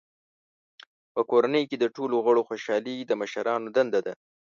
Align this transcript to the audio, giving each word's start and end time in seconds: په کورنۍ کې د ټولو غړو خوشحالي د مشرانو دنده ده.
په 1.13 1.21
کورنۍ 1.31 1.63
کې 1.69 1.77
د 1.79 1.85
ټولو 1.95 2.15
غړو 2.25 2.41
خوشحالي 2.49 2.95
د 3.05 3.11
مشرانو 3.21 3.67
دنده 3.75 3.99
ده. 4.05 4.13